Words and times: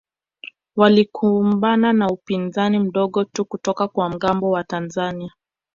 Walikumbana 0.75 1.93
na 1.93 2.07
upinzani 2.07 2.79
mdogo 2.79 3.23
tu 3.23 3.45
kutoka 3.45 3.87
kwa 3.87 4.09
mgambo 4.09 4.51
wa 4.51 4.63
Tanzania 4.63 5.31